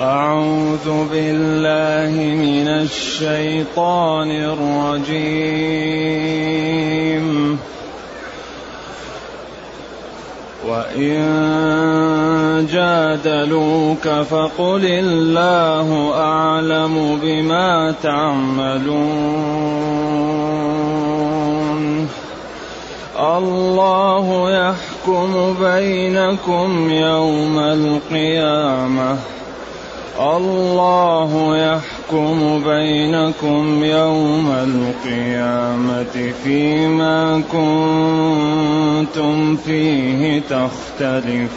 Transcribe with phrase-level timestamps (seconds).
[0.00, 5.58] أعوذ بالله من الشيطان الرجيم.
[10.66, 11.14] وإن
[12.72, 18.88] جادلوك فقل الله أعلم بما تعملون.
[23.18, 29.18] الله يحكم بينكم يوم القيامة.
[30.20, 41.54] الله يحكم بينكم يوم القيامة فيما كنتم فيه تختلفون.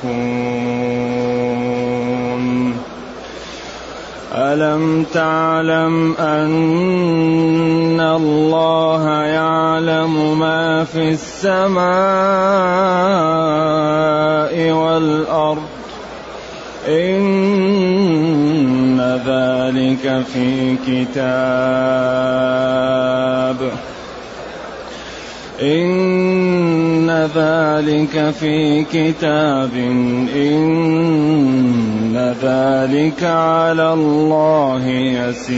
[4.34, 11.88] ألم تعلم أن الله يعلم ما في السماء
[14.72, 15.64] والأرض؟
[16.88, 17.97] إن
[19.26, 21.18] ذلك في كتاب.
[25.62, 29.74] إن ذلك في كتاب.
[30.36, 35.58] إن ذلك على الله يسير.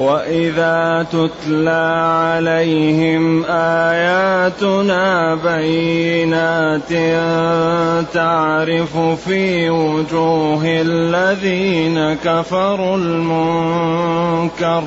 [0.00, 6.92] وإذا تتلى عليهم آياتنا بينات
[8.12, 14.82] تعرف في وجوه الذين كفروا المنكر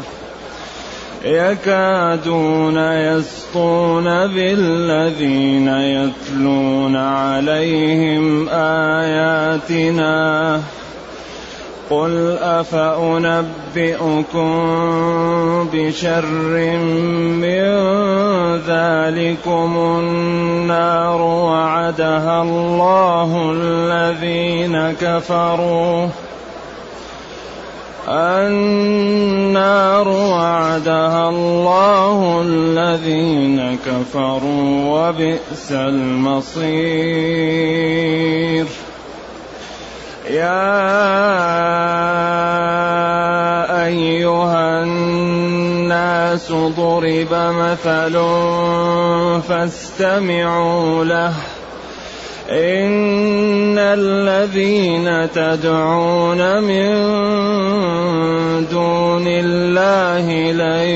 [1.25, 10.03] يكادون يسطون بالذين يتلون عليهم آياتنا
[11.89, 13.73] قل افانبئكم
[15.73, 16.25] بشر
[17.41, 17.63] من
[18.67, 26.07] ذلكم النار وعدها الله الذين كفروا
[28.09, 36.83] النار وعدها الله الذين كفروا وبئس المصير
[40.33, 40.73] يا
[43.85, 48.13] أيها الناس ضرب مثل
[49.47, 51.33] فاستمعوا له.
[52.49, 56.93] إن الذين تدعون من
[58.71, 60.87] دون الله لن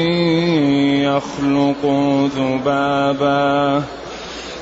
[1.05, 3.83] يخلقوا ذبابا.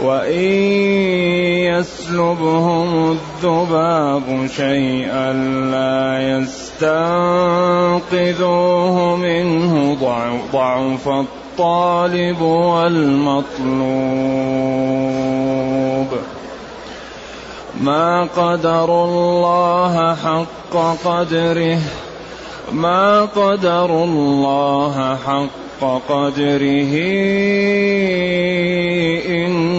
[0.00, 0.52] وإن
[1.64, 5.32] يسلبهم الذباب شيئا
[5.72, 9.96] لا يستنقذوه منه
[10.52, 13.56] ضعف الطالب والمطلوب.
[17.80, 21.78] ما قدر الله حق قدره.
[22.72, 26.94] ما قدر الله حق قدره.
[29.26, 29.75] إن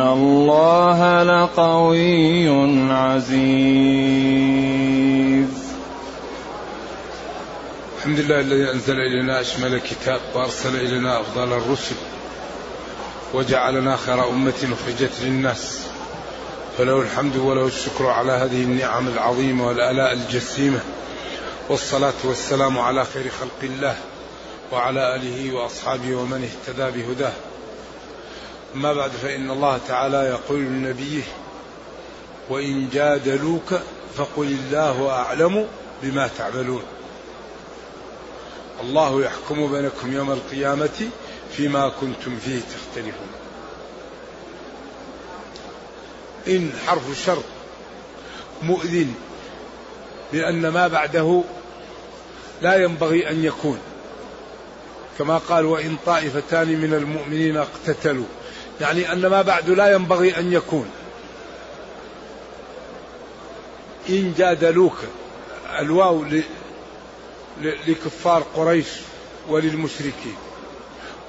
[0.00, 2.48] الله لقوي
[2.92, 3.40] عزيز.
[7.98, 11.94] الحمد لله الذي أنزل إلينا أشمل الكتاب وأرسل إلينا أفضل الرسل
[13.34, 15.80] وجعلنا خير أمة أخرجت للناس.
[16.78, 20.80] فله الحمد وله الشكر على هذه النعم العظيمة والآلاء الجسيمة.
[21.68, 23.96] والصلاة والسلام على خير خلق الله
[24.72, 27.32] وعلى آله وأصحابه ومن اهتدى بهداه.
[28.74, 31.22] أما بعد فإن الله تعالى يقول لنبيه
[32.48, 33.74] وإن جادلوك
[34.16, 35.68] فقل الله أعلم
[36.02, 36.82] بما تعملون.
[38.80, 41.08] الله يحكم بينكم يوم القيامة
[41.56, 43.28] فيما كنتم فيه تختلفون.
[46.48, 47.44] إن حرف الشرط
[48.62, 49.14] مؤذن
[50.32, 51.42] لأن ما بعده
[52.62, 53.78] لا ينبغي أن يكون.
[55.18, 58.24] كما قال وإن طائفتان من المؤمنين اقتتلوا
[58.80, 60.90] يعني أن ما بعد لا ينبغي أن يكون.
[64.08, 64.98] إن جادلوك
[65.78, 66.24] الواو
[67.60, 68.86] لكفار قريش
[69.48, 70.36] وللمشركين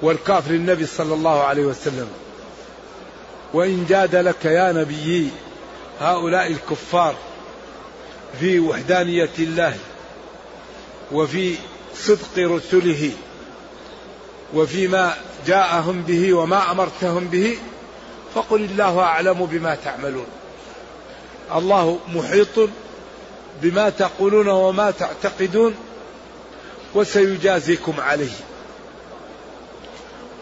[0.02, 2.08] والكاف للنبي صلى الله عليه وسلم.
[3.54, 5.28] وإن جادلك يا نبيي
[6.00, 7.14] هؤلاء الكفار
[8.40, 9.78] في وحدانية الله
[11.12, 11.54] وفي
[11.96, 13.10] صدق رسله
[14.54, 15.14] وفيما
[15.46, 17.58] جاءهم به وما أمرتهم به
[18.34, 20.26] فقل الله أعلم بما تعملون.
[21.54, 22.68] الله محيط
[23.62, 25.74] بما تقولون وما تعتقدون
[26.94, 28.36] وسيجازيكم عليه.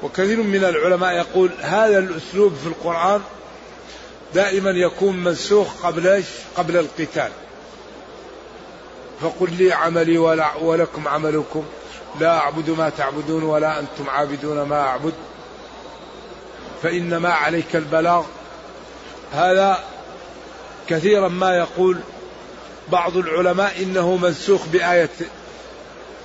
[0.02, 3.20] وكثير من العلماء يقول هذا الأسلوب في القرآن
[4.34, 6.26] دائما يكون منسوخ قبل إيش؟
[6.56, 7.30] قبل القتال.
[9.20, 10.18] فقل لي عملي
[10.60, 11.64] ولكم عملكم.
[12.20, 15.14] لا أعبد ما تعبدون ولا أنتم عابدون ما أعبد.
[16.82, 18.24] فإنما عليك البلاغ.
[19.32, 19.84] هذا
[20.88, 22.00] كثيرا ما يقول
[22.88, 25.10] بعض العلماء إنه منسوخ بآية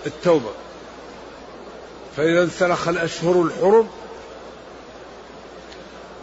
[0.06, 0.52] التوبة.
[2.18, 3.90] فإذا انسلخ الأشهر الحرم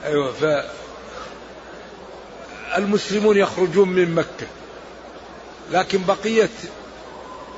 [0.05, 0.45] أيوة ف
[2.79, 4.47] المسلمون يخرجون من مكة
[5.71, 6.51] لكن بقية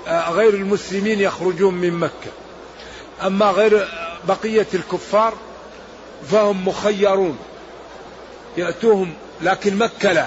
[0.08, 2.30] غير المسلمين يخرجون من مكة.
[3.26, 3.88] أما غير
[4.28, 5.34] بقية الكفار
[6.30, 7.38] فهم مخيرون.
[8.56, 10.26] يأتوهم لكن مكة لا.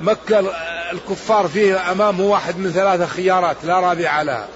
[0.00, 0.40] مكة
[0.92, 4.48] الكفار فيه أمامه واحد من ثلاثة خيارات لا رابع لها.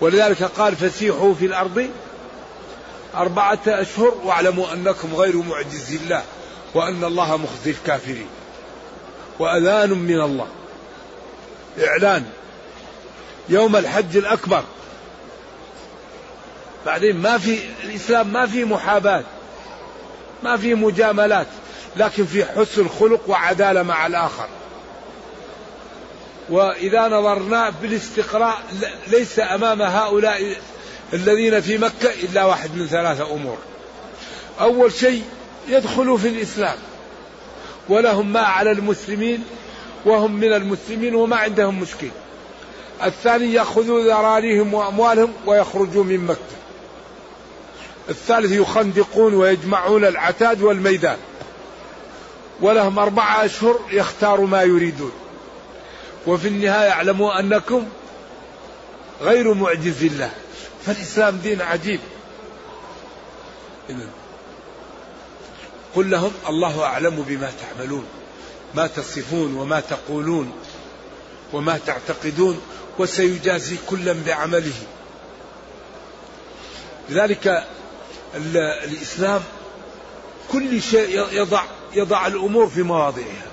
[0.00, 1.90] ولذلك قال فسيحوا في الأرض
[3.14, 6.22] أربعة أشهر واعلموا أنكم غير معجز الله
[6.74, 8.28] وأن الله مخزي الكافرين.
[9.38, 10.46] وأذان من الله.
[11.84, 12.26] إعلان.
[13.50, 14.64] يوم الحج الأكبر.
[16.86, 19.24] بعدين ما في الإسلام ما في محاباة
[20.42, 21.46] ما في مجاملات
[21.96, 24.48] لكن في حسن خلق وعدالة مع الآخر.
[26.50, 28.58] وإذا نظرنا بالاستقراء
[29.06, 30.56] ليس أمام هؤلاء
[31.12, 33.58] الذين في مكة إلا واحد من ثلاثة أمور.
[34.60, 35.24] أول شيء
[35.68, 36.76] يدخلوا في الإسلام.
[37.88, 39.44] ولهم ما على المسلمين
[40.04, 42.10] وهم من المسلمين وما عندهم مشكل.
[43.04, 46.60] الثاني يأخذوا ذراريهم وأموالهم ويخرجوا من مكة.
[48.08, 51.16] الثالث يخندقون ويجمعون العتاد والميدان.
[52.60, 55.12] ولهم أربعة أشهر يختاروا ما يريدون.
[56.26, 57.86] وفي النهاية يعلموا أنكم
[59.20, 60.30] غير معجز الله.
[60.86, 62.00] فالإسلام دين عجيب.
[65.94, 68.04] قل لهم الله أعلم بما تعملون
[68.74, 70.52] ما تصفون وما تقولون
[71.52, 72.60] وما تعتقدون
[73.00, 74.72] وسيجازي كلا بعمله.
[77.08, 77.64] لذلك
[78.84, 79.42] الإسلام
[80.52, 81.62] كل شيء يضع
[81.94, 83.46] يضع الأمور في مواضعها.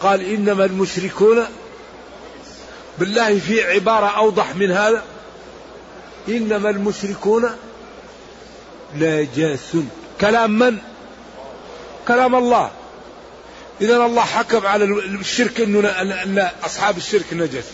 [0.00, 1.46] قال إنما المشركون
[2.98, 5.04] بالله في عبارة أوضح من هذا.
[6.28, 7.50] إنما المشركون
[8.94, 9.76] نجاس.
[10.20, 10.78] كلام من؟
[12.08, 12.70] كلام الله.
[13.80, 17.64] إذا الله حكم على الشرك أنه أن أصحاب الشرك نجس.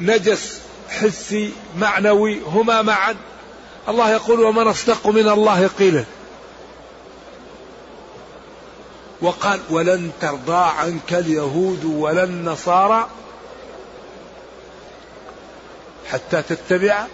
[0.00, 3.16] نجس حسي معنوي هما معا.
[3.88, 6.04] الله يقول ومن أصدق من الله قيلا.
[9.20, 13.08] وقال ولن ترضى عنك اليهود ولا النصارى
[16.10, 17.06] حتى تتبع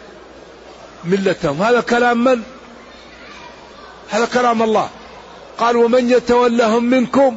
[1.04, 1.62] ملتهم.
[1.62, 2.42] هذا كلام من؟
[4.10, 4.90] هذا كلام الله.
[5.58, 7.36] قال ومن يتولهم منكم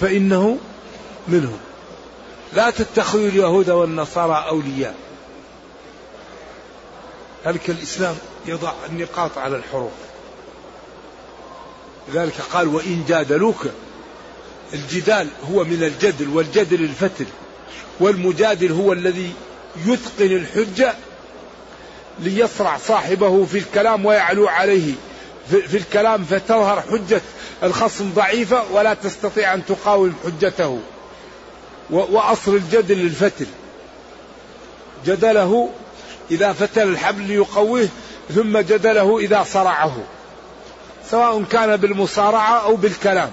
[0.00, 0.58] فإنه
[1.28, 1.58] منهم.
[2.52, 4.94] لا تتخذوا اليهود والنصارى أولياء.
[7.46, 9.92] ذلك الإسلام يضع النقاط على الحروف.
[12.08, 13.66] لذلك قال وإن جادلوك
[14.72, 17.26] الجدال هو من الجدل والجدل الفتل
[18.00, 19.32] والمجادل هو الذي
[19.86, 20.94] يتقن الحجة
[22.18, 24.94] ليصرع صاحبه في الكلام ويعلو عليه.
[25.48, 27.20] في الكلام فتظهر حجة
[27.62, 30.78] الخصم ضعيفة ولا تستطيع أن تقاوم حجته.
[31.90, 33.46] وأصل الجدل للفتل
[35.06, 35.70] جدله
[36.30, 37.88] إذا فتل الحبل ليقويه
[38.34, 39.96] ثم جدله إذا صرعه.
[41.10, 43.30] سواء كان بالمصارعة أو بالكلام.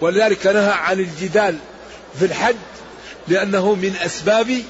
[0.00, 1.58] ولذلك نهى عن الجدال
[2.18, 2.56] في الحج
[3.28, 4.62] لأنه من أسباب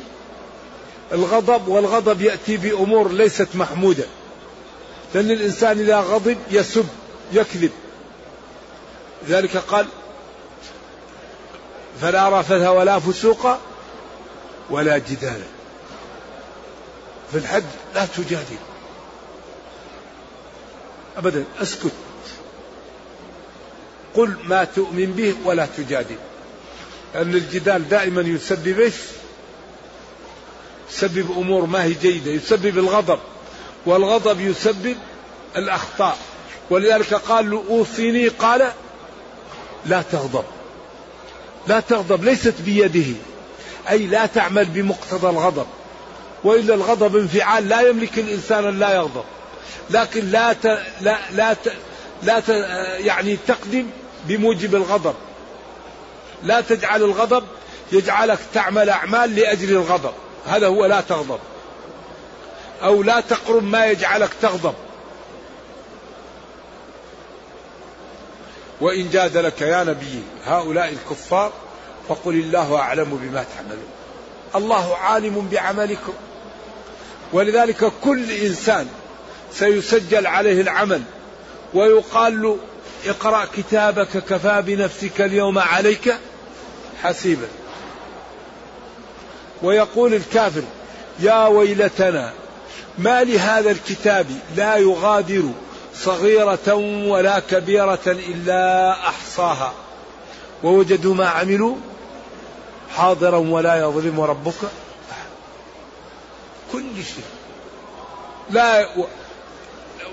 [1.13, 4.05] الغضب والغضب يأتي بأمور ليست محمودة.
[5.17, 6.89] لأن الإنسان إذا غضب يسب
[7.33, 7.71] يكذب.
[9.29, 9.87] ذلك قال
[12.01, 13.57] فلا رفث ولا فسوق
[14.71, 15.43] ولا جدال.
[17.33, 17.63] في الحج
[17.95, 18.57] لا تجادل.
[21.17, 21.93] أبدا اسكت.
[24.15, 26.17] قل ما تؤمن به ولا تجادل.
[27.15, 28.93] لأن الجدال دائما يسبب؟
[30.91, 33.19] يسبب أمور ما هي جيدة يسبب الغضب.
[33.87, 34.97] والغضب يسبب
[35.57, 36.19] الأخطاء.
[36.71, 38.73] ولذلك قال له أوصيني قال
[39.87, 40.45] لا تغضب.
[41.67, 43.17] لا تغضب ليست بيده.
[43.91, 45.67] أي لا تعمل بمقتضى الغضب.
[46.45, 49.25] وإلا الغضب انفعال لا يملك الإنسان أن لا يغضب.
[49.91, 50.67] لكن لا ت...
[51.01, 51.73] لا لا ت...
[52.23, 52.49] لا ت...
[52.99, 53.87] يعني تقدم
[54.25, 55.15] بموجب الغضب.
[56.43, 57.45] لا تجعل الغضب
[57.93, 60.13] يجعلك تعمل أعمال لأجل الغضب.
[60.47, 61.39] هذا هو لا تغضب.
[62.83, 64.75] أو لا تقرب ما يجعلك تغضب.
[68.81, 71.53] وإن جادلك يا نبي هؤلاء الكفار
[72.09, 73.89] فقل الله أعلم بما تعملون.
[74.55, 76.13] الله عالم بعملكم.
[77.33, 78.89] ولذلك كل إنسان
[79.53, 81.03] سيسجل عليه العمل
[81.75, 82.59] ويقال له
[83.07, 86.15] اقرأ كتابك كفى بنفسك اليوم عليك
[87.03, 87.49] حسيبا.
[89.63, 90.63] ويقول الكافر
[91.21, 92.33] يا ويلتنا
[92.99, 94.27] ما لهذا الكتاب
[94.57, 95.43] لا يغادر
[95.95, 96.75] صغيرة
[97.07, 99.73] ولا كبيرة إلا أحصاها.
[100.63, 101.77] ووجدوا ما عملوا؟
[102.97, 104.55] حاضرا ولا يظلم ربك
[106.73, 107.25] كل شيء.
[108.51, 108.89] لا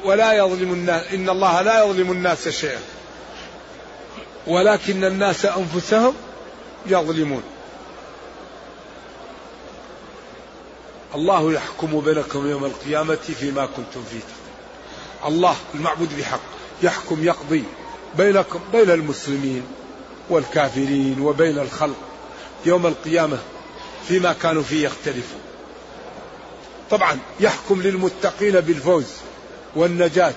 [0.06, 2.80] ولا يظلم الناس إن الله لا يظلم الناس شيئا.
[4.48, 6.14] ولكن الناس أنفسهم
[6.86, 7.44] يظلمون.
[11.16, 14.20] الله يحكم بينكم يوم القيامة فيما كنتم فيه.
[15.28, 16.40] الله المعبود بحق
[16.84, 17.64] يحكم يقضي
[18.18, 19.64] بينكم بين المسلمين
[20.30, 21.96] والكافرين وبين الخلق
[22.66, 23.38] يوم القيامة
[24.08, 25.40] فيما كانوا فيه يختلفون.
[26.92, 29.06] طبعا يحكم للمتقين بالفوز
[29.76, 30.34] والنجاة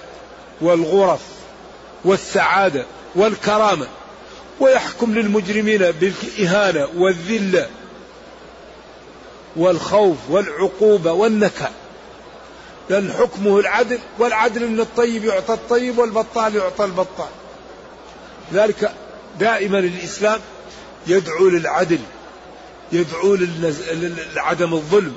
[0.61, 1.21] والغرف
[2.05, 3.87] والسعادة والكرامة
[4.61, 7.69] ويحكم للمجرمين بالإهانة والذلة
[9.57, 11.73] والخوف والعقوبة والنكال
[12.91, 17.29] لأن حكمه العدل والعدل من الطيب يعطى الطيب والبطال يعطى البطال.
[18.53, 18.93] ذلك
[19.39, 20.41] دائما الإسلام
[21.07, 21.99] يدعو للعدل
[22.93, 23.35] يدعو
[24.35, 25.17] لعدم الظلم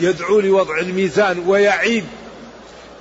[0.00, 2.04] يدعو لوضع الميزان ويعيب.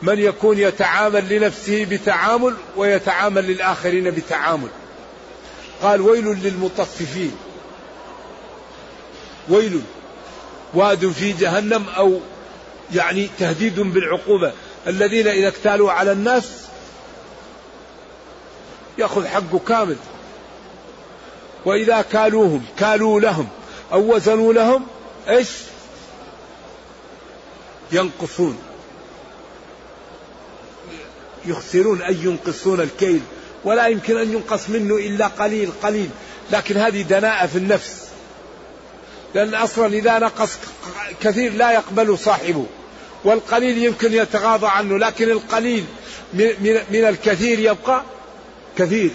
[0.01, 4.69] من يكون يتعامل لنفسه بتعامل ويتعامل للآخرين بتعامل.
[5.81, 7.35] قال ويل للمطففين.
[9.49, 9.81] ويل
[10.73, 12.19] واد في جهنم أو
[12.95, 14.53] يعني تهديد بالعقوبة.
[14.87, 16.43] الذين إذا اكتالوا على الناس
[18.97, 19.97] يأخذ حقه كامل.
[21.65, 23.47] وإذا كالوهم كالوا لهم
[23.91, 24.87] أو وزنوا لهم
[25.29, 25.49] إيش؟
[27.91, 28.57] ينقصون.
[31.45, 33.21] يخسرون أي ينقصون الكيل.
[33.63, 36.09] ولا يمكن أن ينقص منه إلا قليل قليل.
[36.51, 38.08] لكن هذه دناءة في النفس.
[39.35, 40.57] لأن أصلا إذا نقص
[41.21, 42.65] كثير لا يقبل صاحبه
[43.23, 45.85] والقليل يمكن يتغاضى عنه لكن القليل
[46.89, 48.03] من الكثير يبقى
[48.77, 49.11] كثير.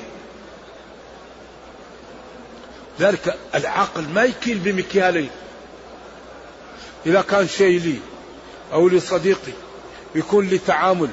[3.00, 5.30] ذلك العقل ما يكيل بمكيالين.
[7.06, 7.99] إذا كان شيء لي
[8.73, 9.52] أو لصديقي
[10.14, 11.09] يكون لي تعامل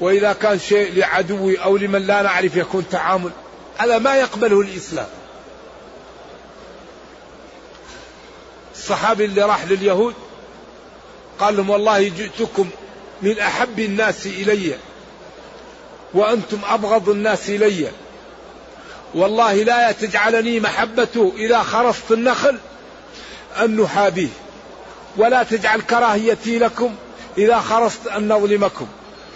[0.00, 3.30] وإذا كان شيء لعدوي أو لمن لا نعرف يكون تعامل
[3.78, 5.06] هذا ما يقبله الإسلام.
[8.82, 10.14] الصحابي اللي راح لليهود
[11.38, 12.68] قال لهم والله جئتكم
[13.22, 14.76] من أحب الناس إلي
[16.14, 17.88] وأنتم أبغض الناس إلي.
[19.14, 22.58] والله لا تجعلني محبته إذا خرصت النخل
[23.60, 24.28] أن نحابيه
[25.16, 26.94] ولا تجعل كراهيتي لكم
[27.38, 28.86] إذا خرصت أن نظلمكم.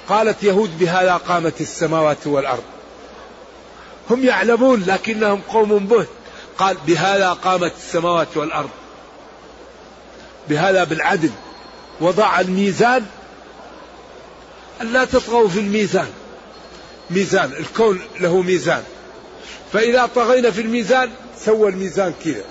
[0.08, 2.64] قالت يهود بهذا قامت السماوات والأرض.
[4.10, 6.08] هم يعلمون لكنهم قوم بهت
[6.58, 8.70] قال بهذا قامت السماوات والأرض.
[10.48, 11.30] بهذا بالعدل.
[12.00, 13.06] وضع الميزان.
[14.80, 16.08] ألا تطغوا في الميزان.
[17.10, 18.82] ميزان الكون له ميزان.
[19.72, 22.44] فإذا طغينا في الميزان سوى الميزان كذا.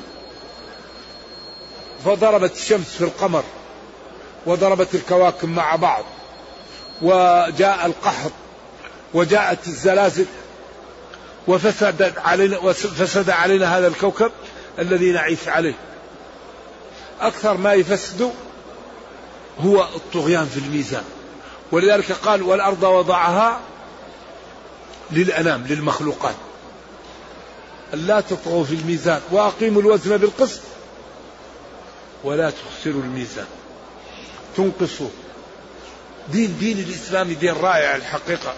[2.05, 3.43] فضربت الشمس في القمر.
[4.45, 6.03] وضربت الكواكب مع بعض.
[7.01, 8.31] وجاء القحط.
[9.13, 10.25] وجاءت الزلازل.
[11.47, 14.31] وفسد علينا وفسد علينا هذا الكوكب
[14.79, 15.73] الذي نعيش عليه.
[17.21, 18.31] أكثر ما يفسد
[19.59, 21.03] هو الطغيان في الميزان.
[21.71, 23.59] ولذلك قال والأرض وضعها
[25.11, 26.35] للأنام للمخلوقات.
[27.93, 30.61] ألا تطغوا في الميزان وأقيموا الوزن بالقسط
[32.23, 33.47] ولا تخسروا الميزان.
[34.57, 35.09] تنقصوا.
[36.31, 38.53] دين دين الإسلام دين رائع الحقيقة.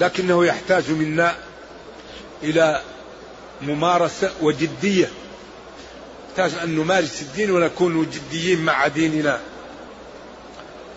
[0.00, 1.34] لكنه يحتاج منا
[2.42, 2.82] إلى
[3.62, 5.10] ممارسة وجدية.
[6.38, 9.40] نحتاج أن نمارس الدين ونكون جديين مع ديننا.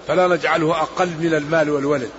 [0.07, 2.10] فلا نجعله أقل من المال والولد.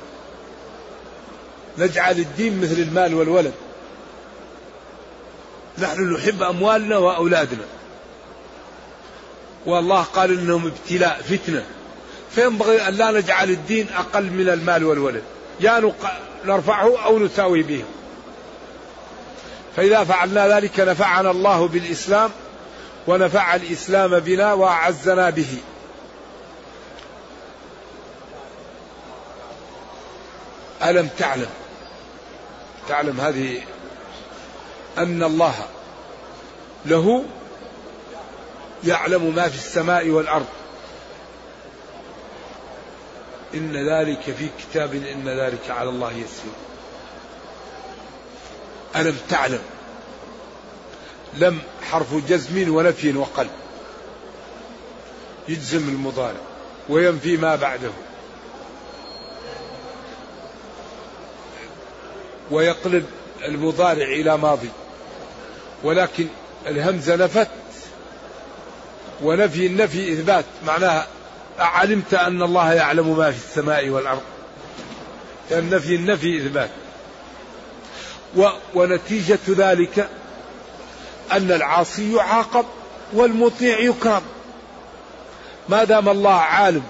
[1.79, 3.53] نجعل الدين مثل المال والولد.
[5.79, 7.65] نحن نحب أموالنا وأولادنا.
[9.67, 11.65] والله قال إنهم ابتلاء فتنة.
[12.35, 15.23] فينبغي أن لا نجعل الدين أقل من المال والولد.
[15.61, 15.93] يا
[16.45, 17.85] نرفعه أو نساوي به.
[19.77, 22.31] فإذا فعلنا ذلك نفعنا الله بالإسلام.
[23.07, 25.59] ونفع الإسلام بنا وأعزنا به.
[30.83, 31.51] ألم تعلم؟
[32.89, 33.61] تعلم هذه
[34.99, 35.55] أن الله
[36.87, 37.25] له
[38.85, 40.47] يعلم ما في السماء والأرض.
[43.55, 46.53] إن ذلك في كتاب إن ذلك على الله يسير.
[48.97, 49.63] ألم تعلم؟
[51.35, 51.59] لم
[51.91, 53.51] حرف جزم ونفي وقلب.
[55.49, 56.41] يجزم المضارع
[56.89, 57.91] وينفي ما بعده.
[62.51, 63.07] ويقلب
[63.45, 64.71] المضارع إلى ماضي.
[65.83, 66.27] ولكن
[66.67, 67.49] الهمزة نفت
[69.23, 70.45] ونفي النفي إثبات.
[70.67, 71.07] معناها
[71.59, 74.23] علمت أن الله يعلم ما في السماء والأرض.
[75.51, 76.71] النفي النفي إثبات.
[78.75, 80.09] ونتيجة ذلك
[81.37, 82.65] أن العاصي يعاقب
[83.13, 84.23] والمطيع يكرم.
[85.69, 86.83] ما دام الله عالم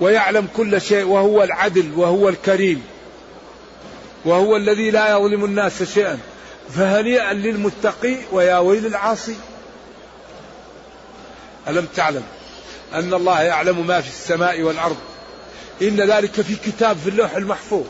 [0.00, 2.82] ويعلم كل شيء وهو العدل وهو الكريم
[4.24, 6.18] وهو الذي لا يظلم الناس شيئا
[6.76, 9.36] فهنيئا للمتقي ويا ويل العاصي
[11.68, 12.22] ألم تعلم
[12.94, 14.96] أن الله يعلم ما في السماء والأرض؟
[15.82, 17.84] إن ذلك في كتاب في اللوح المحفوظ.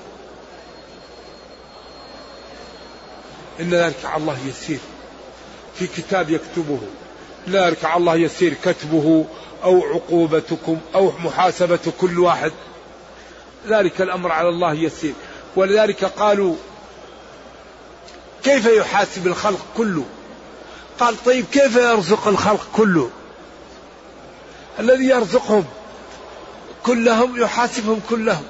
[3.61, 4.79] إن ذلك على الله يسير.
[5.81, 6.81] في كتاب يكتبه.
[7.49, 9.25] ذلك على الله يسير كتبه
[9.64, 12.53] أو عقوبتكم أو محاسبة كل واحد.
[13.69, 15.12] ذلك الأمر على الله يسير.
[15.57, 16.57] ولذلك قالوا
[18.43, 20.05] كيف يحاسب الخلق كله؟
[20.99, 23.11] قال طيب كيف يرزق الخلق كله؟
[24.79, 25.64] الذي يرزقهم
[26.83, 28.45] كلهم يحاسبهم كلهم.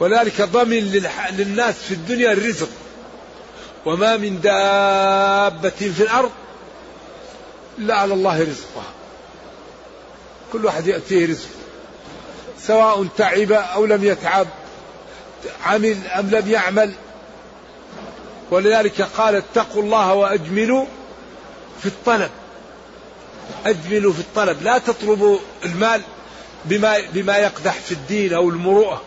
[0.00, 2.68] ولذلك ضمن للناس في الدنيا الرزق.
[3.86, 6.30] وما من دابة في الأرض
[7.78, 8.92] إلا على الله رزقها.
[10.52, 11.48] كل واحد يأتيه رزقه
[12.60, 14.46] سواء تعب أو لم يتعب
[15.64, 16.92] عمل أم لم يعمل.
[18.50, 20.86] ولذلك قال اتقوا الله وأجملوا
[21.80, 22.30] في الطلب.
[23.66, 26.02] أجملوا في الطلب لا تطلبوا المال
[26.64, 29.02] بما, بما يقدح في الدين أو المروءة.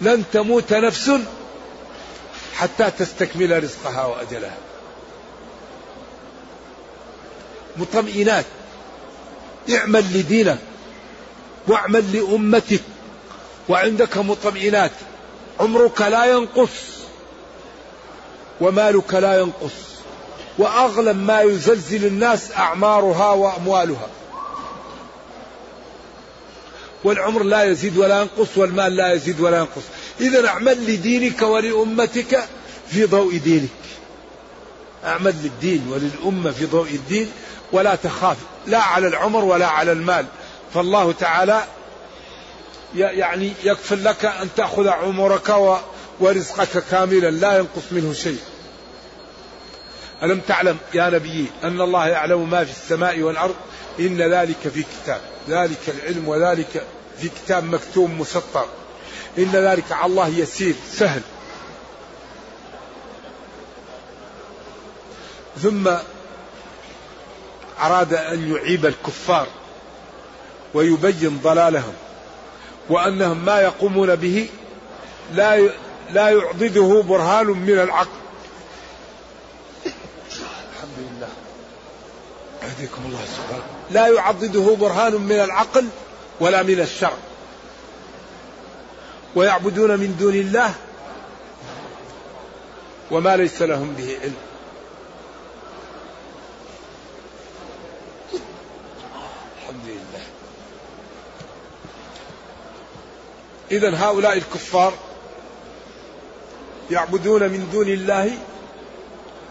[0.00, 1.10] لن تموت نفس
[2.56, 4.56] حتى تستكمل رزقها وأجلها.
[7.76, 8.44] مطمئنات.
[9.70, 10.58] اعمل لدينك
[11.68, 12.80] واعمل لأمتك.
[13.68, 14.92] وعندك مطمئنات.
[15.60, 16.70] عمرك لا ينقص.
[18.60, 19.72] ومالك لا ينقص.
[20.58, 24.08] وأغلب ما يزلزل الناس أعمارها وأموالها.
[27.04, 29.82] والعمر لا يزيد ولا ينقص والمال لا يزيد ولا ينقص.
[30.20, 32.44] اذا اعمل لدينك ولأمتك
[32.90, 33.68] في ضوء دينك.
[35.04, 37.30] اعمل للدين وللأمة في ضوء الدين
[37.72, 38.36] ولا تخاف.
[38.66, 40.26] لا على العمر ولا على المال.
[40.74, 41.64] فالله تعالى
[42.94, 45.54] يعني يكفل لك أن تأخذ عمرك
[46.20, 48.38] ورزقك كاملا لا ينقص منه شيء.
[50.22, 53.54] ألم تعلم يا نبي أن الله يعلم ما في السماء والأرض؟
[54.00, 55.20] إن ذلك في كتاب.
[55.48, 56.84] ذلك العلم وذلك
[57.20, 58.66] في كتاب مكتوب مسطر.
[59.38, 61.20] إن ذلك على الله يسير سهل.
[65.62, 65.90] ثم
[67.80, 69.46] أراد أن يعيب الكفار
[70.74, 71.94] ويبين ضلالهم
[72.88, 74.48] وأنهم ما يقومون به
[75.34, 75.70] لا
[76.12, 78.18] لا يعضده برهان من العقل.
[80.74, 81.28] الحمد لله.
[82.62, 83.64] يهديكم الله سبحانه.
[83.90, 85.88] لا يعضده برهان من العقل
[86.40, 87.16] ولا من الشرع.
[89.36, 90.74] ويعبدون من دون الله
[93.10, 94.36] وما ليس لهم به علم.
[103.70, 104.92] إذا هؤلاء الكفار
[106.90, 108.38] يعبدون من دون الله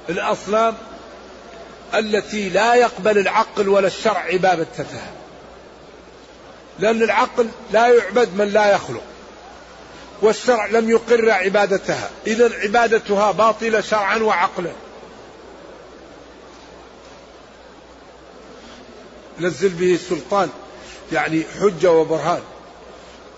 [0.09, 0.75] الأصنام
[1.93, 5.11] التي لا يقبل العقل ولا الشرع عبادتها
[6.79, 9.03] لأن العقل لا يعبد من لا يخلق.
[10.21, 12.09] والشرع لم يقر عبادتها.
[12.27, 14.71] إذا عبادتها باطلة شرعا وعقلا.
[19.39, 20.49] نزل به سلطان
[21.13, 22.41] يعني حجة وبرهان.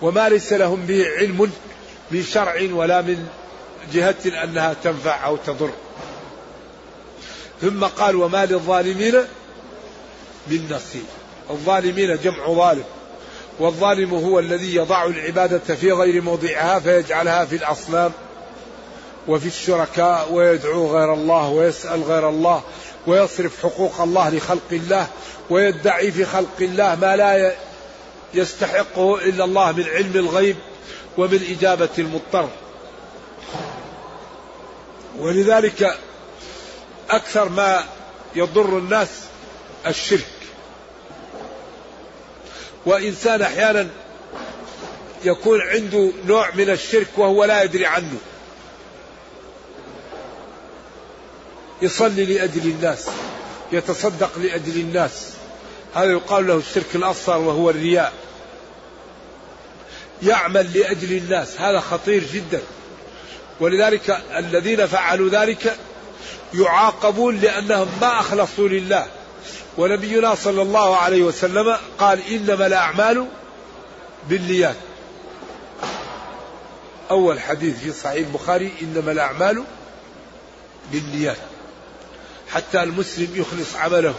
[0.02, 1.52] وما ليس لهم به علم
[2.12, 3.28] من شرع ولا من
[3.94, 5.72] جهة أنها تنفع أو تضر.
[7.62, 9.16] ثم قال وما للظالمين
[10.48, 11.04] من نصير
[11.50, 12.84] الظالمين جمع ظالم.
[13.60, 18.12] والظالم هو الذي يضع العبادة في غير موضعها فيجعلها في الأصنام
[19.28, 22.64] وفي الشركاء ويدعو غير الله ويسأل غير الله
[23.08, 25.08] ويصرف حقوق الله لخلق الله
[25.50, 27.56] ويدعي في خلق الله ما لا
[28.34, 30.56] يستحقه إلا الله من علم الغيب
[31.18, 32.50] ومن إجابة المضطر.
[35.20, 35.98] ولذلك
[37.10, 37.84] أكثر ما
[38.36, 39.10] يضر الناس
[39.88, 40.37] الشرك.
[42.88, 43.88] وإنسان أحيانا
[45.24, 48.18] يكون عنده نوع من الشرك وهو لا يدري عنه.
[51.82, 53.06] يصلي لأجل الناس
[53.72, 55.30] يتصدق لأجل الناس.
[55.96, 58.14] هذا يقال له الشرك الأصغر وهو الرياء.
[60.24, 62.62] يعمل لأجل الناس هذا خطير جدا.
[63.60, 65.78] ولذلك الذين فعلوا ذلك
[66.54, 69.08] يعاقبون لأنهم ما أخلصوا لله.
[69.78, 73.28] ونبينا صلى الله عليه وسلم قال إنما الأعمال
[74.30, 74.76] بالنيات.
[77.12, 79.64] أول حديث في صحيح البخاري إنما الأعمال
[80.92, 81.38] بالنيات.
[82.50, 84.16] حتى المسلم يخلص عمله.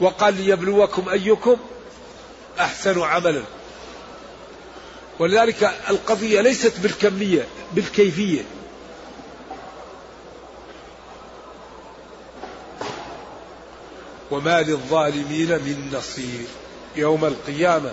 [0.00, 1.56] وقال ليبلوكم أيكم
[2.60, 3.42] أحسن عملا.
[5.18, 8.42] ولذلك القضية ليست بالكمية بالكيفية.
[14.30, 16.46] وما للظالمين من نصير.
[16.96, 17.92] يوم القيامة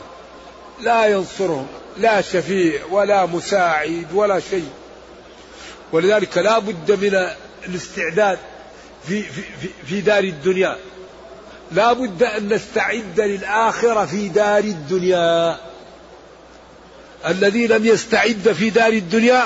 [0.81, 1.67] لا ينصرهم
[1.97, 4.69] لا شفيع ولا مساعد ولا شيء.
[5.91, 7.27] ولذلك لا بد من
[7.67, 8.39] الاستعداد
[9.07, 10.77] في, في, في دار الدنيا.
[11.71, 15.57] لا بد أن نستعد للآخرة في دار الدنيا.
[17.25, 19.43] الذي لم يستعد في دار الدنيا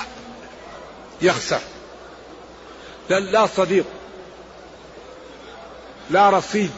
[1.21, 1.59] يخسر.
[3.09, 3.85] لا صديق
[6.09, 6.71] لا رصيد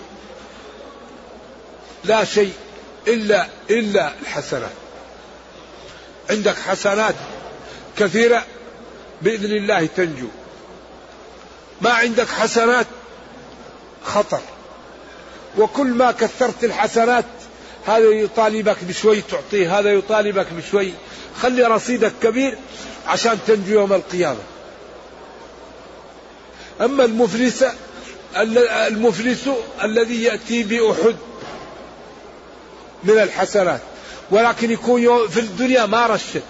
[2.03, 2.53] لا شيء
[3.07, 4.71] إلا إلا الحسنات.
[6.29, 7.15] عندك حسنات
[7.97, 8.45] كثيرة
[9.21, 10.27] بإذن الله تنجو.
[11.81, 12.87] ما عندك حسنات
[14.05, 14.41] خطر.
[15.57, 17.25] وكل ما كثرت الحسنات
[17.87, 20.93] هذا يطالبك بشوي تعطيه هذا يطالبك بشوي.
[21.41, 22.57] خلي رصيدك كبير
[23.07, 24.39] عشان تنجو يوم القيامة.
[26.81, 27.65] أما المفلس
[28.35, 29.49] المفلس
[29.83, 31.15] الذي يأتي بأحد
[33.03, 33.81] من الحسنات
[34.31, 36.41] ولكن يكون في الدنيا ما رشد.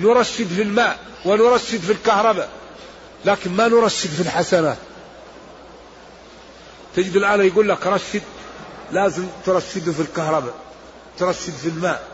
[0.00, 2.48] نرشد في الماء ونرشد في الكهرباء
[3.24, 4.76] لكن ما نرشد في الحسنات
[6.96, 8.22] تجد الآن يقول لك رشد
[8.92, 10.54] لازم ترشده في الكهرباء
[11.18, 12.08] ترشد في الماء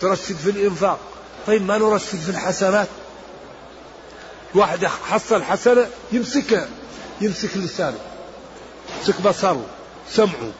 [0.00, 0.98] ترشد في الإنفاق.
[1.46, 2.88] طيب ما نرشد في الحسنات
[4.54, 6.68] واحد حصل حسنة يمسكها.
[7.20, 7.98] يمسك لسانه
[8.98, 9.66] يمسك بصره
[10.10, 10.52] سمعه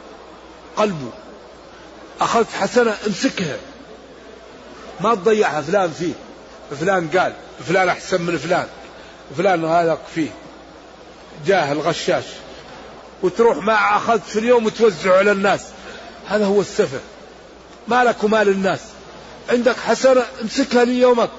[0.77, 1.11] قلبه.
[2.21, 3.57] أخذت حسنة امسكها.
[5.01, 6.13] ما تضيعها فلان فيه
[6.81, 7.33] فلان قال
[7.69, 8.67] فلان أحسن من فلان
[9.37, 10.31] فلان هذا فيه
[11.47, 12.25] جاهل غشاش
[13.23, 15.61] وتروح ما أخذت في اليوم وتوزعه على الناس.
[16.27, 17.01] هذا هو السفه.
[17.89, 18.81] ما لك ومال الناس
[19.51, 21.31] عندك حسنة امسكها ليومك.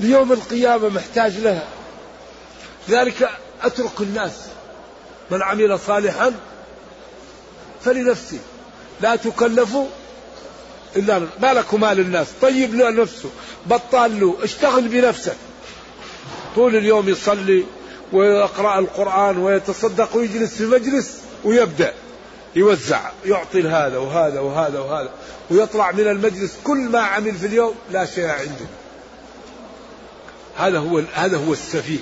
[0.00, 1.64] ليوم القيامة محتاج لها.
[2.88, 3.30] لذلك
[3.62, 4.32] أترك الناس.
[5.30, 6.34] من عمل صالحا
[7.84, 8.38] فلنفسه.
[9.00, 9.86] لا تكلفوا
[10.96, 12.26] إلا ما لك مال الناس.
[12.42, 13.30] طيب له نفسه.
[13.66, 14.36] بطال له.
[14.42, 15.36] اشتغل بنفسك.
[16.54, 17.64] طول اليوم يصلي
[18.12, 21.94] ويقرأ القرآن ويتصدق ويجلس في مجلس ويبدأ.
[22.56, 23.10] يوزع.
[23.26, 25.10] يعطي هذا وهذا وهذا وهذا.
[25.50, 26.52] ويطلع من المجلس.
[26.64, 28.66] كل ما عمل في اليوم لا شيء عنده.
[30.56, 31.98] هذا هو هذا هو السفيه.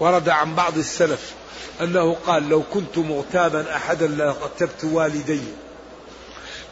[0.00, 1.32] ورد عن بعض السلف
[1.80, 5.40] أنه قال لو كنت مغتابا أحدا لاغتبت والدي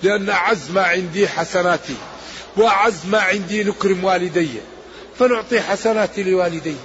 [0.02, 1.96] لأن أعز ما عندي حسناتي
[2.56, 4.50] وأعز ما عندي نكرم والدي
[5.18, 6.76] فنعطي حسناتي لوالدي.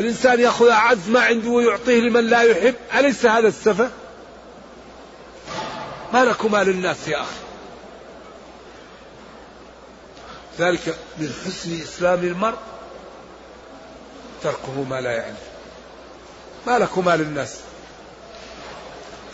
[0.00, 3.90] الإنسان يأخذ أعز ما عنده ويعطيه لمن لا يحب أليس هذا السفة؟
[6.12, 7.40] ما لكم مال الناس يا أخي.
[10.58, 12.58] ذلك من حسن إسلام المرء.
[14.42, 15.36] تركه ما لا يعني
[16.66, 17.56] ما لك وما للناس.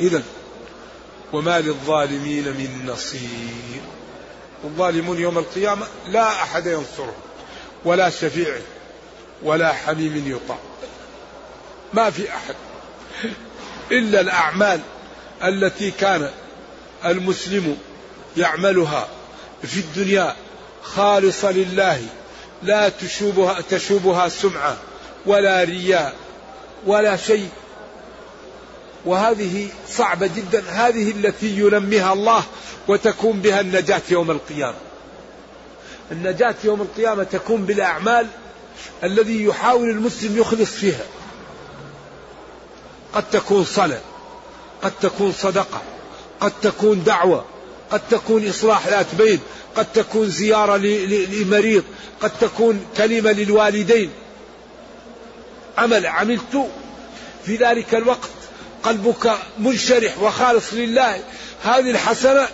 [0.00, 0.22] إذا
[1.32, 3.80] وما للظالمين من نصير.
[4.64, 7.14] الظالمون يوم القيامة لا أحد ينصره
[7.84, 8.56] ولا شفيع
[9.42, 10.58] ولا حميم يطاع.
[11.94, 12.54] ما في أحد.
[13.92, 14.80] إلا الأعمال
[15.44, 16.30] التي كان
[17.04, 17.78] المسلم
[18.36, 19.08] يعملها
[19.62, 20.36] في الدنيا
[20.82, 22.02] خالصة لله
[22.62, 24.76] لا تشوبها تشوبها سمعة.
[25.26, 26.14] ولا رياء
[26.86, 27.48] ولا شيء.
[29.04, 30.64] وهذه صعبة جدا.
[30.68, 32.44] هذه التي ينميها الله
[32.88, 34.76] وتكون بها النجاة يوم القيامة.
[36.12, 38.26] النجاة يوم القيامة تكون بالأعمال
[39.04, 41.04] الذي يحاول المسلم يخلص فيها.
[43.14, 44.00] قد تكون صلاة
[44.82, 45.82] قد تكون صدقة
[46.40, 47.44] قد تكون دعوة
[47.90, 49.40] قد تكون إصلاح ذات بين
[49.76, 51.84] قد تكون زيارة لمريض
[52.20, 54.10] قد تكون كلمة للوالدين.
[55.78, 56.68] عمل عملت
[57.44, 58.30] في ذلك الوقت.
[58.82, 61.20] قلبك منشرح وخالص لله.
[61.64, 62.48] هذه الحسنة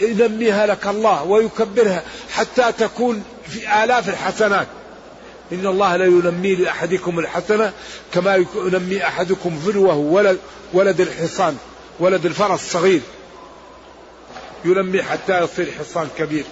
[0.00, 4.66] ينميها لك الله ويكبرها حتى تكون في آلاف الحسنات.
[5.52, 7.72] إن الله لا ينمي لأحدكم الحسنة
[8.14, 10.38] كما ينمي أحدكم فلوه ولد,
[10.72, 11.56] ولد الحصان
[12.00, 13.00] ولد الفرس الصغير.
[14.64, 16.44] ينمي حتى يصير حصان كبير.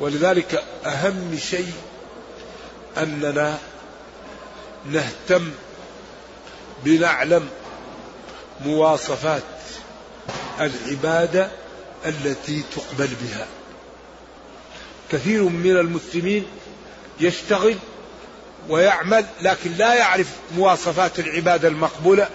[0.00, 1.72] ولذلك أهم شيء
[2.96, 3.58] أننا
[4.90, 5.50] نهتم
[6.84, 7.48] بنعلم
[8.64, 9.42] مواصفات
[10.60, 11.50] العبادة
[12.06, 13.46] التي تقبل بها.
[15.12, 16.46] كثير من المسلمين
[17.20, 17.76] يشتغل
[18.68, 22.28] ويعمل لكن لا يعرف مواصفات العبادة المقبولة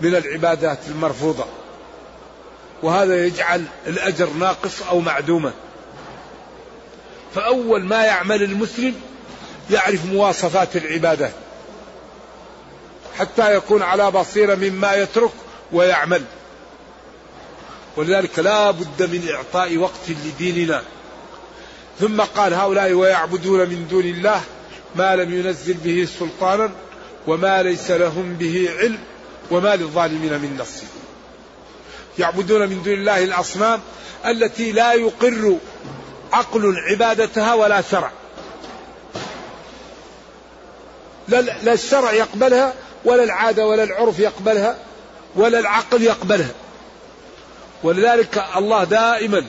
[0.00, 1.44] من العبادات المرفوضة.
[2.82, 5.52] وهذا يجعل الأجر ناقص أو معدوما
[7.34, 8.94] فأول ما يعمل المسلم
[9.70, 11.32] يعرف مواصفات العبادات
[13.18, 15.30] حتى يكون على بصيرة مما يترك
[15.72, 16.22] ويعمل.
[17.96, 20.82] ولذلك لا بد من إعطاء وقت لديننا.
[22.00, 24.40] ثم قال هؤلاء ويعبدون من دون الله
[24.96, 26.70] ما لم ينزل به سلطانا
[27.26, 28.98] وما ليس لهم به علم
[29.50, 30.88] وما للظالمين من نصير.
[32.18, 33.80] يعبدون من دون الله الأصنام
[34.26, 35.56] التي لا يقر
[36.32, 38.10] عقل عبادتها ولا شرع.
[41.28, 44.76] لا الشرع يقبلها ولا العادة ولا العرف يقبلها
[45.36, 46.50] ولا العقل يقبلها.
[47.82, 49.44] ولذلك الله دائما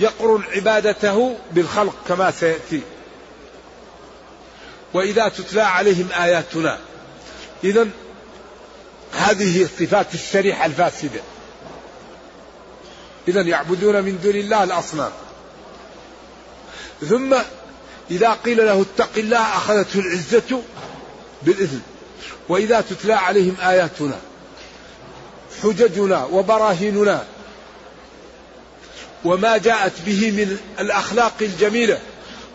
[0.00, 2.80] يقرن عبادته بالخلق كما سيأتي.
[4.94, 6.78] وإذا تتلى عليهم آياتنا
[7.64, 7.88] إذا
[9.12, 11.20] هذه صفات الشريحة الفاسدة.
[13.28, 15.12] إذا يعبدون من دون الله الأصنام.
[17.08, 17.36] ثم
[18.10, 20.62] إذا قيل له اتق الله أخذته العزة
[21.42, 21.78] بالإثم
[22.48, 24.18] وإذا تتلى عليهم آياتنا
[25.62, 27.24] حججنا وبراهيننا
[29.24, 31.98] وما جاءت به من الأخلاق الجميلة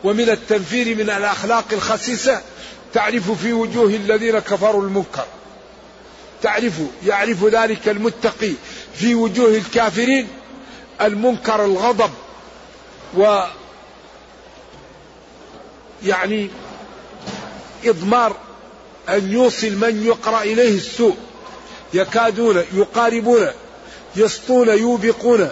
[0.03, 2.41] ومن التنفير من الأخلاق الخسيسة
[2.93, 5.25] تعرف في وجوه الذين كفروا المنكر.
[6.41, 6.73] تعرف
[7.05, 8.53] يعرف ذلك المتقي
[8.95, 10.27] في وجوه الكافرين
[11.01, 12.11] المنكر الغضب
[13.17, 13.43] و
[16.03, 16.49] يعني
[17.85, 18.35] إضمار
[19.09, 21.17] أن يوصل من يقرأ إليه السوء
[21.93, 23.47] يكادون يقاربون
[24.15, 25.51] يسطون يوبقون.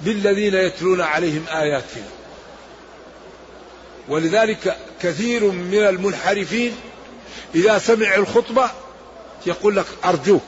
[0.00, 2.06] بالذين يتلون عليهم آياتنا.
[4.08, 6.76] ولذلك كثير من المنحرفين
[7.54, 8.70] إذا سمع الخطبة
[9.46, 10.42] يقول لك أرجوك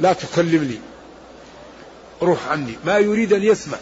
[0.00, 0.80] لا تكلمني
[2.22, 2.74] روح عني.
[2.84, 3.78] ما يريد أن يسمع.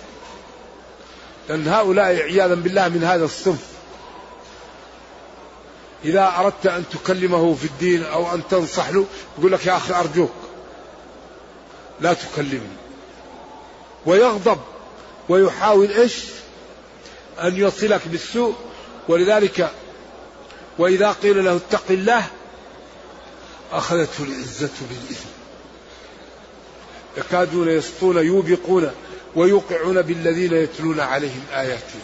[1.49, 3.67] لأن هؤلاء عياذا بالله من هذا الصنف.
[6.05, 9.07] إذا أردت أن تكلمه في الدين أو أن تنصح له
[9.39, 10.33] يقول لك يا أخي أرجوك
[12.01, 12.77] لا تكلمني.
[14.07, 14.59] ويغضب
[15.29, 16.17] ويحاول إيش؟
[17.43, 18.55] أن يصلك بالسوء.
[19.09, 19.71] ولذلك
[20.79, 22.27] وإذا قيل له اتق الله
[23.73, 25.29] أخذته العزة بالإثم.
[27.17, 28.91] يكادون يسطون يوبقون.
[29.37, 32.03] ويوقعون بالذين يتلون عليهم آياتنا.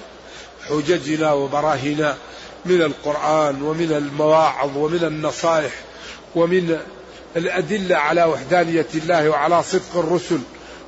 [0.69, 2.17] حججنا وبراهنا
[2.65, 5.73] من القرآن ومن المواعظ ومن النصائح
[6.35, 6.79] ومن
[7.37, 10.39] الأدلة على وحدانية الله وعلى صدق الرسل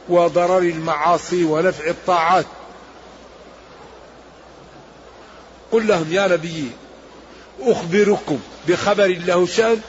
[0.09, 2.47] وضرر المعاصي ونفع الطاعات.
[5.73, 6.71] قل لهم يا نبي
[7.61, 9.81] أخبركم بخبر له شأن؟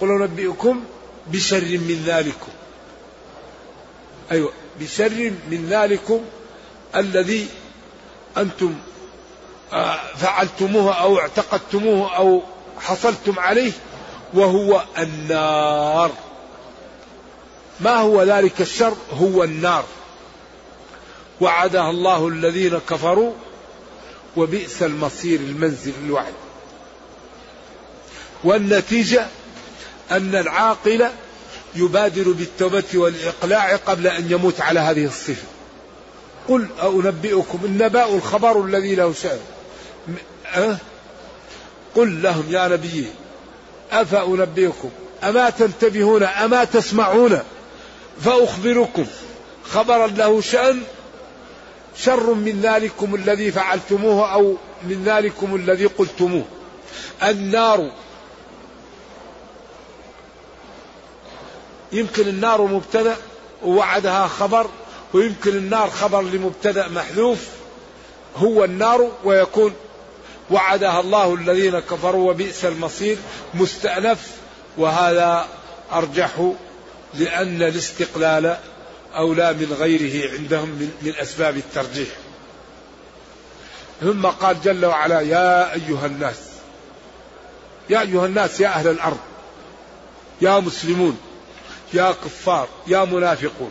[0.00, 0.84] قل أنبئكم
[1.26, 2.52] بشر من ذلكم.
[4.32, 4.52] أيوة.
[4.80, 6.20] بشر من ذلكم
[6.96, 7.48] الذي
[8.36, 8.74] أنتم
[9.72, 12.42] آه، فعلتموه أو اعتقدتموه أو
[12.80, 13.72] حصلتم عليه
[14.34, 16.10] وهو النار.
[17.80, 19.84] ما هو ذلك الشر؟ هو النار.
[21.40, 23.32] وعدها الله الذين كفروا
[24.36, 26.34] وبئس المصير المنزل الوعد.
[28.44, 29.26] والنتيجة
[30.10, 31.08] أن العاقل
[31.76, 35.46] يبادر بالتوبة والإقلاع قبل أن يموت على هذه الصفة.
[36.48, 39.38] قل أنبئكم النباء الخبر الذي له شأن
[40.54, 40.76] أه؟
[41.94, 43.06] قل لهم يا نبي
[43.92, 44.90] أفأنبئكم؟
[45.24, 47.38] أما تنتبهون؟ أما تسمعون؟
[48.20, 49.06] فأخبركم.
[49.64, 50.82] خبرا له شأن
[51.96, 56.44] شر من ذلكم الذي فعلتموه أو من ذلكم الذي قلتموه.
[57.22, 57.90] النار
[61.94, 63.16] يمكن النار مبتدأ
[63.62, 64.66] ووعدها خبر
[65.12, 67.38] ويمكن النار خبر لمبتدأ محذوف
[68.36, 69.74] هو النار ويكون.
[70.50, 73.16] وعدها الله الذين كفروا وبئس المصير
[73.54, 74.30] مستأنف.
[74.78, 75.46] وهذا
[75.92, 76.52] أرجح
[77.14, 78.56] لأن الاستقلال
[79.16, 80.68] أولى من غيره عندهم
[81.02, 82.08] من, أسباب الترجيح.
[84.00, 86.36] ثم قال جل وعلا يا أيها الناس
[87.90, 89.18] يا أيها الناس يا أهل الأرض
[90.40, 91.18] يا مسلمون
[91.92, 93.70] يا كفار يا منافقون.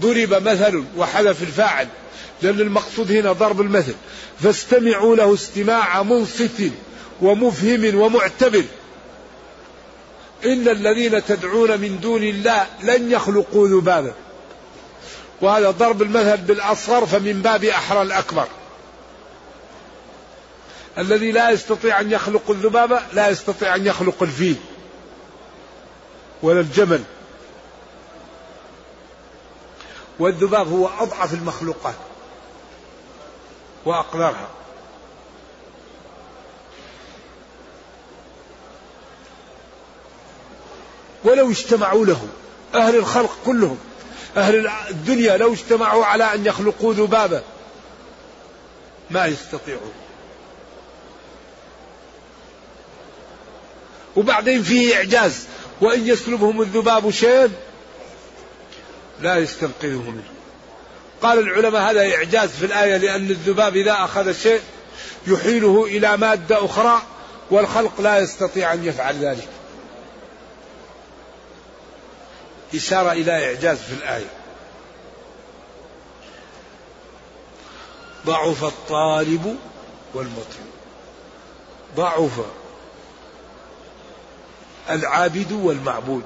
[0.00, 1.88] ضرب مثل وحذف الفاعل
[2.42, 3.94] لأن المقصود هنا ضرب المثل.
[4.42, 6.70] فاستمعوا له استماع منصت
[7.22, 8.64] ومفهم ومعتبر.
[10.44, 14.14] إن الذين تدعون من دون الله لن يخلقوا ذبابا.
[15.40, 18.46] وهذا ضرب المثل بالأصغر فمن باب أحرى الأكبر.
[20.98, 24.56] الذي لا يستطيع أن يخلق الذبابة لا يستطيع أن يخلق الفيل.
[26.42, 27.02] ولا الجمل
[30.18, 31.94] والذباب هو أضعف المخلوقات
[33.84, 34.48] وأقدرها
[41.24, 42.28] ولو اجتمعوا له
[42.74, 43.78] أهل الخلق كلهم
[44.36, 47.42] أهل الدنيا لو اجتمعوا على أن يخلقوا ذبابا
[49.10, 49.92] ما يستطيعون.
[54.16, 55.46] وبعدين فيه إعجاز.
[55.82, 57.50] وإن يسلبهم الذباب شيئا
[59.20, 60.30] لا يستنقذه منه.
[61.22, 64.60] قال العلماء هذا إعجاز في الآية لأن الذباب إذا أخذ شيء
[65.26, 67.02] يحيله إلى مادة أخرى
[67.50, 69.48] والخلق لا يستطيع أن يفعل ذلك.
[72.74, 74.30] إشارة إلى إعجاز في الآية.
[78.26, 79.56] ضعف الطالب
[80.14, 80.72] والمطلوب.
[81.96, 82.40] ضعف
[84.90, 86.22] العابد والمعبود.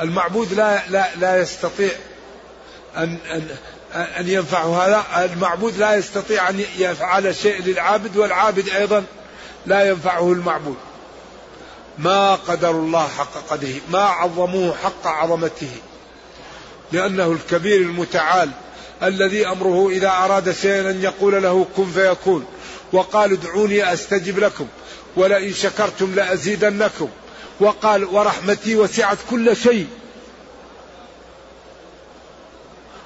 [0.00, 1.90] المعبود لا لا لا يستطيع
[2.96, 3.48] أن أن
[3.94, 5.24] أن ينفعه هذا.
[5.32, 9.04] المعبود لا يستطيع أن يفعل شيء للعابد والعابد أيضا
[9.66, 10.76] لا ينفعه المعبود.
[11.98, 15.70] ما قدر الله حق قدره ما عظموه حق عظمته
[16.92, 18.50] لأنه الكبير المتعال
[19.02, 22.46] الذي أمره إذا أراد شيئا أن يقول له كن فيكون.
[22.92, 24.66] وقال ادعوني أستجب لكم
[25.16, 27.08] ولئن شكرتم لأزيدنكم.
[27.60, 29.86] وقال ورحمتي وسعت كل شيء.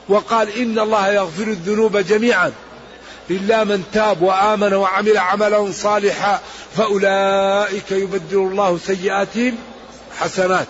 [0.08, 2.52] وقال إن الله يغفر الذنوب جميعا.
[3.30, 6.40] إلا من تاب وآمن وعمل عملا صالحا
[6.76, 9.56] فأولئك يبدل الله سيئاتهم
[10.18, 10.66] حسنات.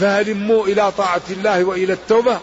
[0.00, 2.40] فهلموا إلى طاعة الله وإلى التوبة.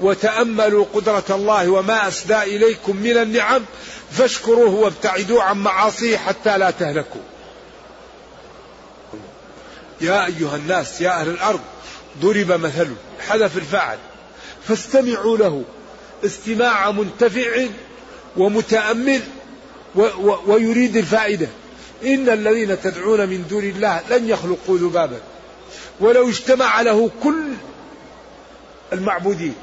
[0.00, 3.64] وتأملوا قدرة الله وما أسدى إليكم من النعم
[4.10, 7.20] فاشكروه وابتعدوا عن معاصيه حتى لا تهلكوا.
[10.00, 11.60] يا أيها الناس يا أهل الأرض
[12.20, 12.88] ضرب مثل
[13.28, 13.98] حذف الفعل
[14.68, 15.64] فاستمعوا له
[16.24, 17.66] استماع منتفع
[18.36, 19.20] ومتأمل
[19.94, 21.48] و و ويريد الفائدة.
[22.04, 25.20] إن الذين تدعون من دون الله لن يخلقوا ذبابا.
[26.00, 27.44] ولو اجتمع له كل
[28.92, 29.54] المعبودين.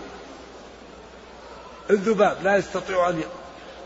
[1.90, 3.24] الذباب لا يستطيع أن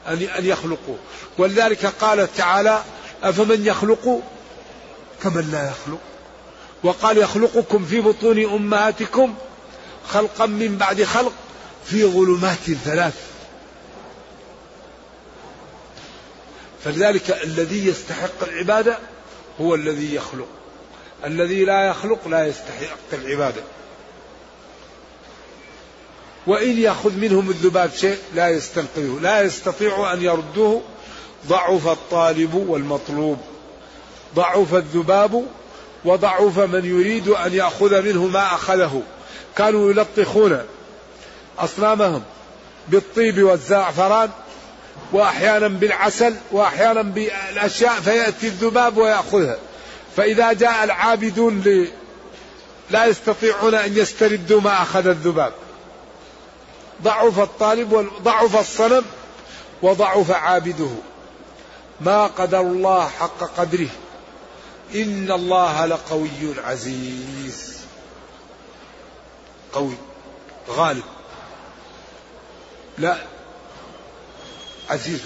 [0.08, 0.97] أن يخلقوا
[1.38, 2.84] ولذلك قال تعالى
[3.24, 4.22] أفمن يخلق؟
[5.24, 5.99] كمن لا يخلق.
[6.84, 9.36] وقال يخلقكم في بطون أمهاتكم
[10.08, 11.34] خلقا من بعد خلق
[11.86, 13.14] في ظلمات ثلاث.
[16.84, 18.97] فلذلك الذي يستحق العبادة
[19.62, 20.47] هو الذي يخلق.
[21.26, 23.62] الذي لا يخلق لا يستحق العبادة.
[26.48, 30.82] وإن يأخذ منهم الذباب شيء لا يستنقذه لا يستطيع أن يردوه
[31.48, 33.38] ضعف الطالب والمطلوب.
[34.36, 35.46] ضعف الذباب
[36.06, 39.02] وضعف من يريد أن يأخذ منه ما أخذه.
[39.58, 40.62] كانوا يلطخون
[41.60, 42.24] أصنامهم
[42.88, 44.30] بالطيب والزعفران
[45.12, 49.58] وأحيانا بالعسل وأحيانا بالأشياء فيأتي الذباب ويأخذها.
[50.18, 51.88] فإذا جاء العابدون
[52.91, 55.54] لا يستطيعون أن يستردوا ما أخذ الذباب.
[57.04, 59.06] ضعف الطالب وضعف الصنم
[59.82, 60.89] وضعف عابده.
[62.01, 63.89] ما قدر الله حق قدره.
[64.95, 66.30] إن الله لقوي
[66.66, 67.78] عزيز.
[69.74, 69.95] قوي.
[70.70, 71.04] غالب.
[72.97, 73.18] لا.
[74.89, 75.22] عزيز.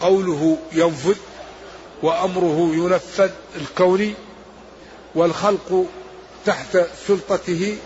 [0.00, 1.16] قوله ينفذ
[2.02, 4.14] وأمره ينفذ الكوني
[5.14, 5.86] والخلق
[6.46, 7.78] تحت سلطته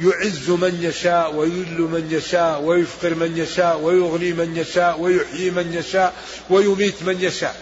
[0.00, 6.14] يعز من يشاء ويذل من يشاء ويفقر من يشاء ويغني من يشاء ويحيي من يشاء
[6.50, 7.56] ويميت من يشاء.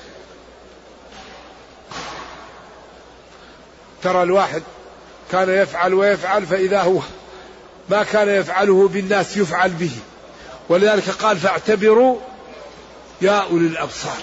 [4.02, 4.62] ترى الواحد
[5.32, 7.00] كان يفعل ويفعل فإذا هو
[7.88, 9.92] ما كان يفعله بالناس يفعل به.
[10.68, 12.20] ولذلك قال فاعتبروا
[13.22, 14.18] يا أولي الأبصار.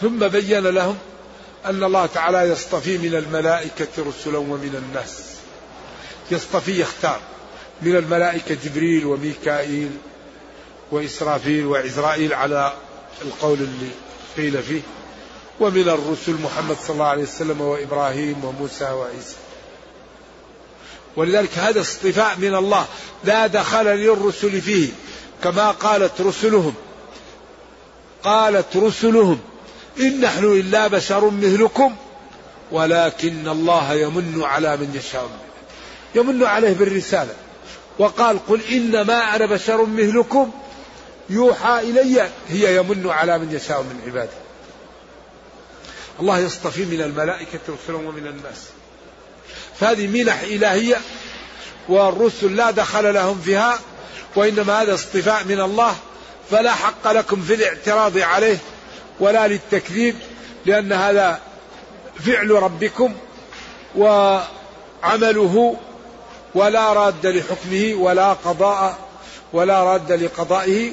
[0.00, 0.98] ثم بين لهم
[1.66, 5.22] أن الله تعالى يصطفي من الملائكة رسلا ومن الناس.
[6.30, 7.20] يصطفي يختار
[7.82, 9.90] من الملائكة جبريل وميكائيل
[10.90, 12.72] وإسرافيل وعزرائيل على
[13.22, 13.90] القول اللي
[14.36, 14.80] قيل فيه.
[15.60, 19.36] ومن الرسل محمد صلى الله عليه وسلم وإبراهيم وموسى وعيسى.
[21.16, 22.86] ولذلك هذا اصطفاء من الله
[23.24, 24.88] لا دخل للرسل فيه.
[25.42, 26.74] كما قالت رسلهم
[28.22, 29.40] قالت رسلهم
[30.00, 31.96] إن نحن إلا بشر مثلكم
[32.72, 35.28] ولكن الله يمن على من يشاء.
[36.14, 37.34] يمن عليه بالرسالة.
[37.98, 40.50] وقال قل إنما أنا بشر مثلكم
[41.30, 44.30] يوحى إلي هي يمن على من يشاء من عباده
[46.20, 48.62] الله يصطفي من الملائكة رسلا ومن الناس.
[49.80, 50.96] فهذه منح إلهية
[51.88, 53.78] والرسل لا دخل لهم فيها
[54.36, 55.96] وإنما هذا اصطفاء من الله
[56.50, 58.58] فلا حق لكم في الاعتراض عليه.
[59.20, 60.16] ولا للتكذيب
[60.66, 61.40] لأن هذا
[62.26, 63.14] فعل ربكم
[63.96, 65.76] وعمله
[66.54, 68.98] ولا راد لحكمه ولا قضاء
[69.52, 70.92] ولا راد لقضائه.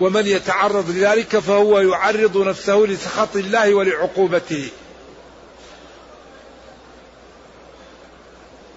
[0.00, 4.68] ومن يتعرض لذلك فهو يعرض نفسه لسخط الله ولعقوبته.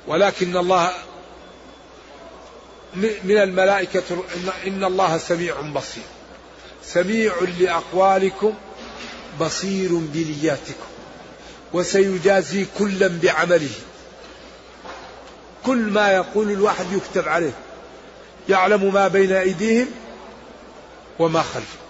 [0.08, 0.92] ولكن الله
[3.24, 4.04] من الملائكة
[4.68, 6.04] إن الله سميع بصير.
[6.86, 8.54] سميع لأقوالكم
[9.40, 10.88] بصير بنياتكم
[11.74, 13.70] وسيجازي كلا بعمله.
[15.66, 17.54] كل ما يقول الواحد يكتب عليه.
[18.50, 19.88] يعلم ما بين أيديهم
[21.20, 21.84] وما خلفهم.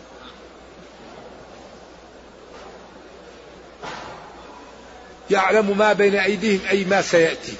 [5.30, 7.54] يعلم ما بين أيديهم أي ما سيأتي.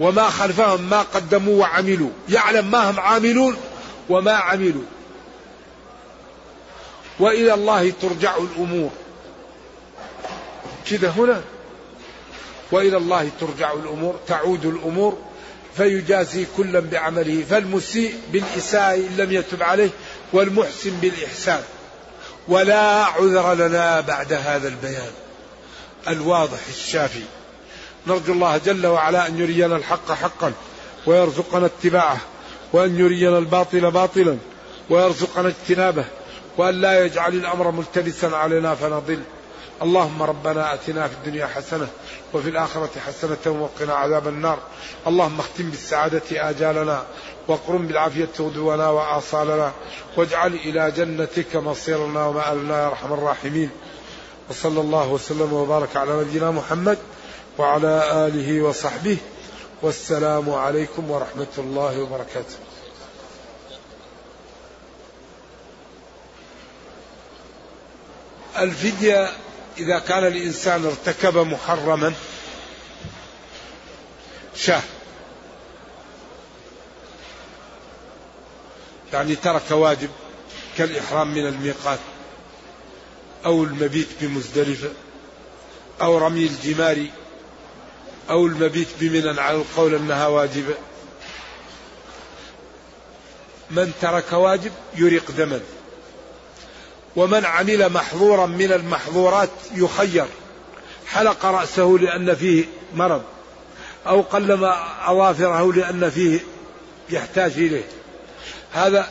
[0.00, 2.10] وما خلفهم ما قدموا وعملوا.
[2.28, 3.56] يعلم ما هم عاملون
[4.08, 4.84] وما عملوا.
[7.20, 8.90] وإلى الله ترجع الأمور.
[10.90, 11.42] كذا هنا.
[12.72, 15.18] وإلى الله ترجع الأمور تعود الأمور
[15.76, 19.90] فيجازي كلا بعمله فالمسيء بالإساءة إن لم يتب عليه
[20.32, 21.62] والمحسن بالإحسان.
[22.48, 25.12] ولا عذر لنا بعد هذا البيان.
[26.08, 27.22] الواضح الشافي.
[28.06, 30.52] نرجو الله جل وعلا أن يرينا الحق حقا
[31.06, 32.18] ويرزقنا اتباعه
[32.72, 34.38] وأن يرينا الباطل باطلا
[34.90, 36.04] ويرزقنا اجتنابه.
[36.58, 39.20] وأن لا يجعل الأمر ملتبسا علينا فنضل.
[39.82, 41.88] اللهم ربنا أتنا في الدنيا حسنة
[42.34, 44.58] وفي الآخرة حسنة وقنا عذاب النار.
[45.06, 47.02] اللهم اختم بالسعادة آجالنا
[47.48, 49.72] واقرم بالعافية غدونا وآصالنا
[50.16, 53.70] واجعل إلى جنتك مصيرنا ومآلنا يا أرحم الراحمين.
[54.50, 56.98] وصلى الله وسلم وبارك على نبينا محمد
[57.58, 59.16] وعلى آله وصحبه.
[59.82, 62.56] والسلام عليكم ورحمة الله وبركاته.
[68.62, 69.32] الفدية
[69.78, 72.14] إذا كان الإنسان ارتكب محرما.
[74.56, 74.82] شاه.
[79.12, 80.10] يعني ترك واجب
[80.78, 81.98] كالإحرام من الميقات
[83.46, 84.90] أو المبيت بمزدلفة
[86.02, 87.06] أو رمي الجمار
[88.30, 90.74] أو المبيت بمنى على القول أنها واجبة
[93.70, 95.60] من ترك واجب يريق دما
[97.16, 100.26] ومن عمل محظورا من المحظورات يخير.
[101.06, 102.64] حلق رأسه لأن فيه
[102.94, 103.22] مرض
[104.06, 104.64] أو قلم
[105.06, 106.40] أظافره لأن فيه
[107.10, 107.84] يحتاج إليه.
[108.72, 109.08] هذا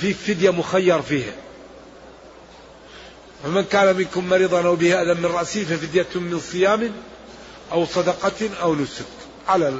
[0.00, 1.34] في فدية مخير فيه.
[3.44, 6.92] فمن كان منكم مريضا أو به أذى من رأسه ففدية من صيام
[7.72, 9.04] أو صدقة أو نسك.
[9.48, 9.78] على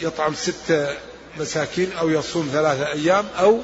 [0.00, 0.96] يطعم ست
[1.38, 3.60] مساكين أو يصوم ثلاثة أيام أو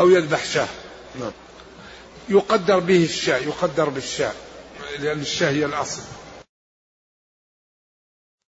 [0.00, 0.68] أو يذبح شاة.
[1.20, 1.32] نعم.
[2.28, 4.32] يقدر به الشاة يقدر بالشاة
[4.98, 6.02] لأن الشاة هي الأصل.